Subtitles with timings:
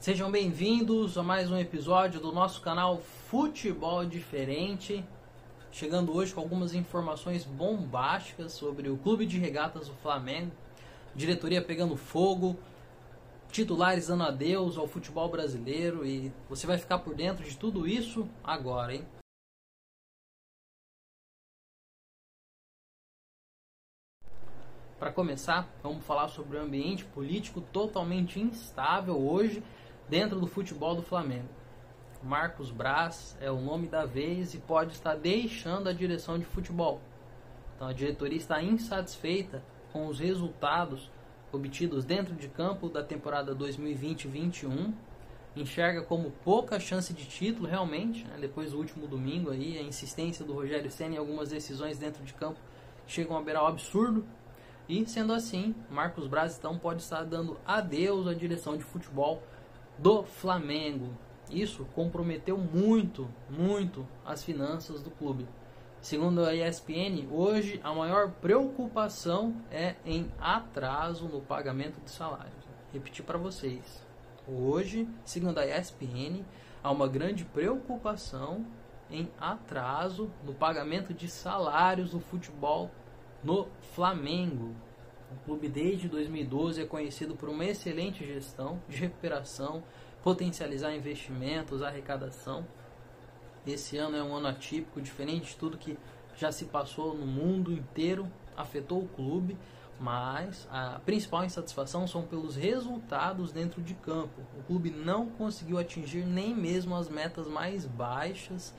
[0.00, 2.98] Sejam bem-vindos a mais um episódio do nosso canal
[3.28, 5.04] Futebol Diferente.
[5.72, 10.52] Chegando hoje com algumas informações bombásticas sobre o Clube de Regatas do Flamengo,
[11.16, 12.56] diretoria pegando fogo,
[13.50, 18.28] titulares dando adeus ao futebol brasileiro e você vai ficar por dentro de tudo isso
[18.44, 19.04] agora, hein?
[24.96, 29.60] Para começar, vamos falar sobre o ambiente político totalmente instável hoje
[30.08, 31.48] dentro do futebol do Flamengo.
[32.22, 37.00] Marcos Braz é o nome da vez e pode estar deixando a direção de futebol.
[37.76, 41.10] Então a diretoria está insatisfeita com os resultados
[41.52, 44.92] obtidos dentro de campo da temporada 2020-21.
[45.56, 48.36] Enxerga como pouca chance de título realmente, né?
[48.40, 52.34] depois do último domingo aí, a insistência do Rogério Senna em algumas decisões dentro de
[52.34, 52.58] campo
[53.06, 54.24] chegam a beirar o absurdo.
[54.88, 59.42] E sendo assim, Marcos Braz então pode estar dando adeus à direção de futebol
[59.98, 61.10] do Flamengo.
[61.50, 65.46] Isso comprometeu muito, muito as finanças do clube.
[66.00, 72.54] Segundo a ESPN, hoje a maior preocupação é em atraso no pagamento de salários.
[72.92, 74.06] Repetir para vocês.
[74.46, 76.44] Hoje, segundo a ESPN,
[76.82, 78.64] há uma grande preocupação
[79.10, 82.90] em atraso no pagamento de salários do futebol
[83.42, 84.74] no Flamengo.
[85.30, 89.82] O clube desde 2012 é conhecido por uma excelente gestão de recuperação,
[90.22, 92.66] potencializar investimentos, arrecadação.
[93.66, 95.98] Esse ano é um ano atípico, diferente de tudo que
[96.36, 99.58] já se passou no mundo inteiro, afetou o clube,
[100.00, 104.40] mas a principal insatisfação são pelos resultados dentro de campo.
[104.58, 108.74] O clube não conseguiu atingir nem mesmo as metas mais baixas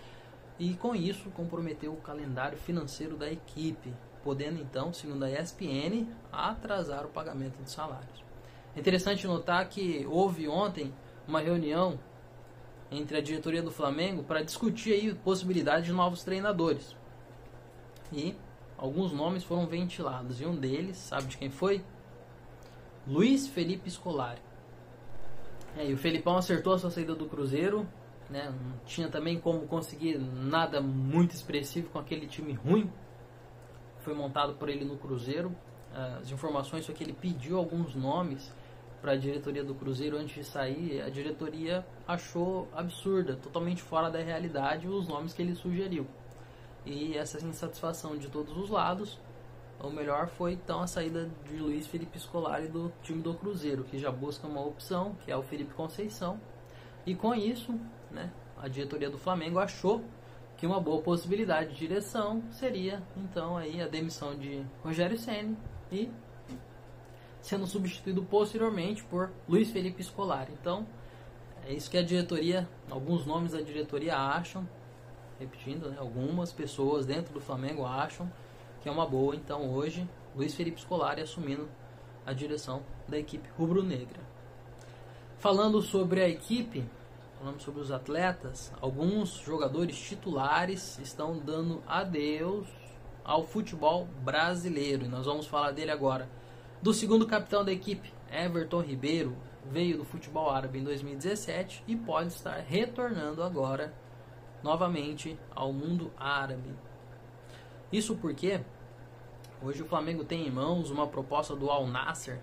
[0.58, 7.06] e com isso comprometeu o calendário financeiro da equipe podendo então, segundo a ESPN, atrasar
[7.06, 8.24] o pagamento de salários.
[8.76, 10.94] É interessante notar que houve ontem
[11.28, 12.00] uma reunião
[12.92, 16.96] entre a diretoria do Flamengo para discutir aí possibilidade de novos treinadores.
[18.12, 18.36] E
[18.78, 21.84] alguns nomes foram ventilados, e um deles, sabe de quem foi?
[23.08, 24.42] Luiz Felipe Scolari.
[25.78, 27.88] É, e o Felipão acertou a sua saída do Cruzeiro,
[28.30, 28.50] né?
[28.50, 32.92] não tinha também como conseguir nada muito expressivo com aquele time ruim
[34.10, 35.56] foi montado por ele no Cruzeiro.
[36.20, 38.52] As informações são que ele pediu alguns nomes
[39.02, 41.00] para a diretoria do Cruzeiro antes de sair.
[41.02, 46.08] A diretoria achou absurda, totalmente fora da realidade, os nomes que ele sugeriu.
[46.86, 49.20] E essa insatisfação de todos os lados,
[49.80, 54.00] o melhor foi então a saída de Luiz Felipe Scolari do time do Cruzeiro, que
[54.00, 56.40] já busca uma opção, que é o Felipe Conceição.
[57.06, 60.04] E com isso, né, a diretoria do Flamengo achou
[60.60, 65.58] que uma boa possibilidade de direção seria então aí a demissão de Rogério Ceni
[65.90, 66.12] e
[67.42, 70.52] sendo substituído posteriormente por Luiz Felipe Scolari.
[70.60, 70.86] Então,
[71.66, 74.68] é isso que a diretoria, alguns nomes da diretoria acham,
[75.40, 78.30] repetindo, né, algumas pessoas dentro do Flamengo acham
[78.82, 79.34] que é uma boa.
[79.36, 80.06] Então, hoje,
[80.36, 81.70] Luiz Felipe Scolari assumindo
[82.26, 84.20] a direção da equipe rubro-negra.
[85.38, 86.84] Falando sobre a equipe,
[87.40, 92.68] falando sobre os atletas, alguns jogadores titulares estão dando adeus
[93.24, 95.06] ao futebol brasileiro.
[95.06, 96.30] E nós vamos falar dele agora.
[96.82, 99.38] Do segundo capitão da equipe, Everton Ribeiro,
[99.72, 103.94] veio do futebol árabe em 2017 e pode estar retornando agora
[104.62, 106.74] novamente ao mundo árabe.
[107.92, 108.60] Isso porque
[109.64, 112.42] hoje o Flamengo tem em mãos uma proposta do Al Nasser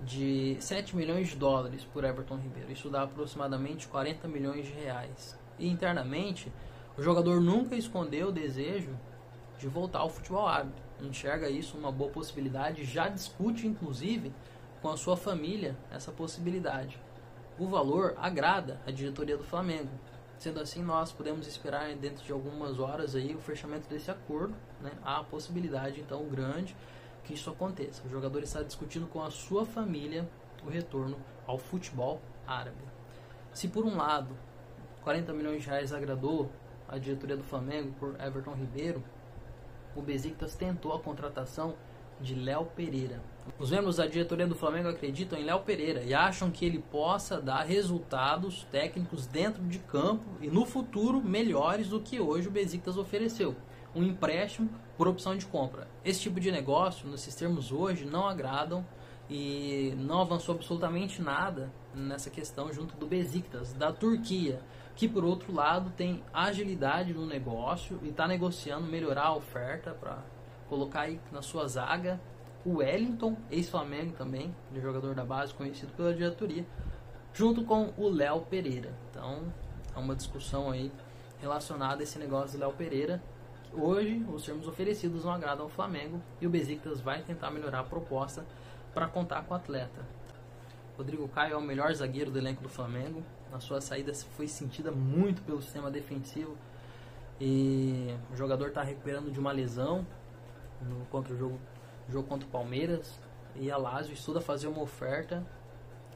[0.00, 2.72] de 7 milhões de dólares por Everton Ribeiro.
[2.72, 5.38] Isso dá aproximadamente 40 milhões de reais.
[5.58, 6.52] E internamente,
[6.96, 8.96] o jogador nunca escondeu o desejo
[9.58, 10.72] de voltar ao futebol árabe.
[11.00, 14.32] Enxerga isso uma boa possibilidade, já discute inclusive
[14.80, 16.98] com a sua família essa possibilidade.
[17.58, 19.90] O valor agrada a diretoria do Flamengo.
[20.38, 24.54] Sendo assim, nós podemos esperar dentro de algumas horas aí o fechamento desse acordo.
[24.80, 24.92] Né?
[25.04, 26.76] Há a possibilidade então grande
[27.28, 28.02] que isso aconteça.
[28.06, 30.26] O jogador está discutindo com a sua família
[30.66, 32.82] o retorno ao futebol árabe.
[33.52, 34.34] Se por um lado
[35.02, 36.50] 40 milhões de reais agradou
[36.88, 39.04] a diretoria do Flamengo por Everton Ribeiro,
[39.94, 41.74] o Besiktas tentou a contratação
[42.20, 43.20] de Léo Pereira.
[43.58, 47.40] Os membros da diretoria do Flamengo acreditam em Léo Pereira e acham que ele possa
[47.40, 52.96] dar resultados técnicos dentro de campo e no futuro melhores do que hoje o Besiktas
[52.96, 53.56] ofereceu
[53.94, 55.88] um empréstimo por opção de compra.
[56.04, 58.84] Esse tipo de negócio, nesses termos hoje, não agradam
[59.30, 64.60] e não avançou absolutamente nada nessa questão junto do Besiktas, da Turquia,
[64.94, 70.22] que por outro lado tem agilidade no negócio e está negociando melhorar a oferta para
[70.68, 72.20] colocar aí na sua zaga
[72.64, 76.66] o Wellington, ex-Flamengo também, de jogador da base conhecido pela diretoria,
[77.32, 78.92] junto com o Léo Pereira.
[79.10, 79.42] Então,
[79.94, 80.92] é uma discussão aí
[81.40, 83.22] relacionada a esse negócio do Léo Pereira.
[83.72, 87.84] Hoje, os termos oferecidos não agradam ao Flamengo e o Besiktas vai tentar melhorar a
[87.84, 88.44] proposta
[88.92, 90.04] para contar com o atleta.
[90.96, 93.22] Rodrigo Caio é o melhor zagueiro do elenco do Flamengo.
[93.52, 96.56] Na sua saída foi sentida muito pelo sistema defensivo.
[97.40, 100.04] E o jogador está recuperando de uma lesão
[100.82, 101.60] no, contra o jogo,
[102.08, 103.20] jogo contra o Palmeiras.
[103.54, 105.44] E a Lazio estuda fazer uma oferta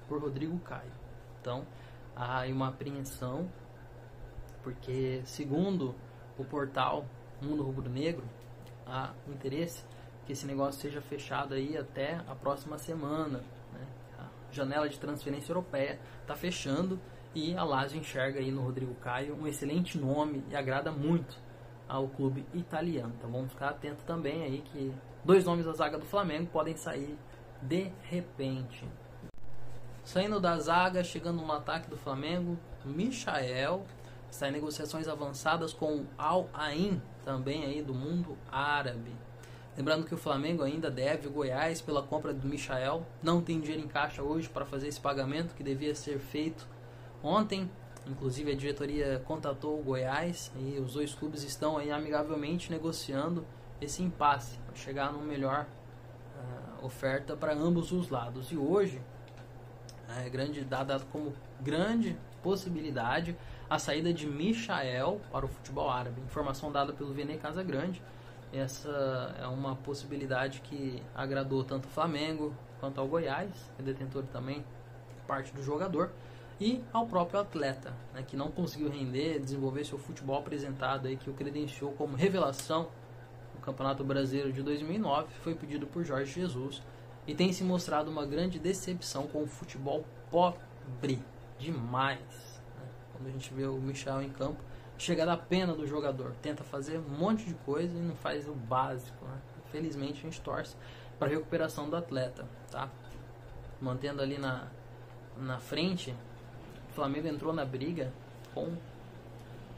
[0.09, 0.93] por Rodrigo Caio.
[1.41, 1.67] Então
[2.15, 3.51] há aí uma apreensão,
[4.63, 5.95] porque segundo
[6.39, 7.05] o portal
[7.41, 8.25] Mundo Rubro Negro,
[8.87, 9.85] há interesse
[10.25, 13.39] que esse negócio seja fechado aí até a próxima semana.
[13.73, 13.87] Né?
[14.19, 17.01] A janela de transferência europeia está fechando
[17.35, 21.37] e a Lazio enxerga aí no Rodrigo Caio um excelente nome e agrada muito
[21.93, 23.13] ao clube italiano.
[23.19, 24.91] Então vamos ficar atento também aí que
[25.23, 27.19] dois nomes da zaga do Flamengo podem sair
[27.61, 28.89] de repente.
[30.03, 33.85] Saindo da zaga, chegando no ataque do Flamengo, Michael
[34.31, 39.13] está em negociações avançadas com Al Ain, também aí do mundo árabe.
[39.77, 43.85] Lembrando que o Flamengo ainda deve o Goiás pela compra do Michael, não tem dinheiro
[43.85, 46.67] em caixa hoje para fazer esse pagamento que devia ser feito
[47.23, 47.71] ontem.
[48.07, 53.45] Inclusive a diretoria contatou o Goiás e os dois clubes estão aí amigavelmente negociando
[53.81, 55.67] esse impasse para chegar numa melhor
[56.37, 58.51] uh, oferta para ambos os lados.
[58.51, 59.01] E hoje
[60.09, 63.37] é grande dada como grande possibilidade
[63.71, 66.21] a saída de Michael para o futebol árabe.
[66.23, 68.03] Informação dada pelo Vene Casagrande.
[68.53, 74.63] Essa é uma possibilidade que agradou tanto o Flamengo quanto ao Goiás, é detentor também
[75.27, 76.11] parte do jogador,
[76.63, 81.29] e ao próprio atleta, né, que não conseguiu render, desenvolver seu futebol apresentado aí, que
[81.29, 82.89] o credenciou como revelação
[83.53, 86.81] no Campeonato Brasileiro de 2009, foi pedido por Jorge Jesus
[87.27, 91.21] e tem se mostrado uma grande decepção com o futebol pobre
[91.59, 92.63] demais.
[92.77, 92.87] Né?
[93.13, 94.61] Quando a gente vê o Michel em campo,
[94.97, 98.55] chega da pena do jogador, tenta fazer um monte de coisa e não faz o
[98.55, 99.25] básico.
[99.25, 99.37] Né?
[99.67, 100.77] Infelizmente a gente torce
[101.19, 102.89] para a recuperação do atleta, tá?
[103.81, 104.69] Mantendo ali na,
[105.37, 106.15] na frente,
[106.93, 108.13] o Flamengo entrou na briga
[108.55, 108.67] com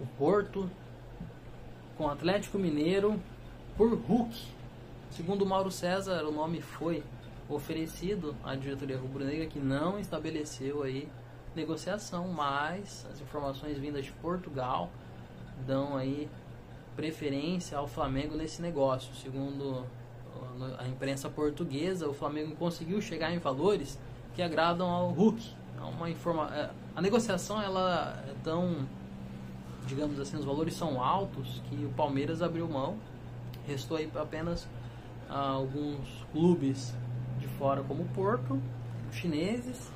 [0.01, 0.69] o Porto,
[1.97, 3.21] com o Atlético Mineiro
[3.77, 4.37] por Hulk.
[5.11, 7.05] Segundo Mauro César, o nome foi
[7.49, 11.09] oferecido à diretoria rubro-negra que não estabeleceu aí
[11.55, 14.91] negociação, mas as informações vindas de Portugal
[15.65, 16.29] dão aí
[16.97, 19.15] preferência ao Flamengo nesse negócio.
[19.15, 19.87] Segundo
[20.81, 24.01] a imprensa portuguesa, o Flamengo conseguiu chegar em valores
[24.35, 25.55] que agradam ao Hulk.
[25.79, 26.11] É uma
[26.53, 28.87] é, a negociação ela é tão,
[29.87, 32.97] digamos assim, os valores são altos que o Palmeiras abriu mão.
[33.67, 34.69] Restou aí apenas
[35.29, 36.95] ah, alguns clubes
[37.39, 38.63] de fora como Porto,
[39.11, 39.91] chineses,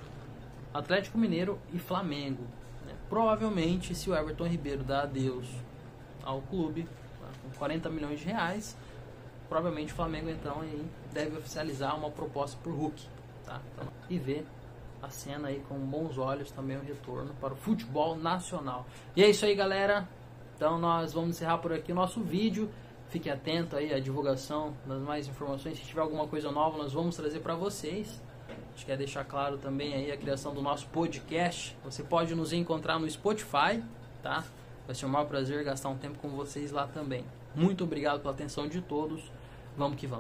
[0.74, 2.42] Atlético Mineiro e Flamengo.
[2.84, 2.94] Né?
[3.08, 5.46] Provavelmente, se o Everton Ribeiro dá adeus
[6.24, 6.82] ao clube
[7.20, 7.28] tá?
[7.42, 8.76] com 40 milhões de reais,
[9.48, 13.00] provavelmente o Flamengo então aí deve oficializar uma proposta por Hulk.
[13.44, 13.60] Tá?
[13.72, 14.44] Então, e ver
[15.02, 18.86] a cena aí com bons olhos também o retorno para o futebol nacional.
[19.14, 20.08] E é isso aí, galera.
[20.56, 22.68] Então nós vamos encerrar por aqui o nosso vídeo.
[23.08, 25.78] Fique atento aí à divulgação das mais informações.
[25.78, 28.20] Se tiver alguma coisa nova, nós vamos trazer para vocês.
[28.48, 31.76] A gente quer deixar claro também aí a criação do nosso podcast.
[31.84, 33.82] Você pode nos encontrar no Spotify,
[34.22, 34.44] tá?
[34.86, 37.24] Vai ser um maior prazer gastar um tempo com vocês lá também.
[37.54, 39.30] Muito obrigado pela atenção de todos.
[39.76, 40.16] Vamos que vamos.